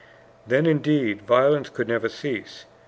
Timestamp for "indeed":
0.65-1.21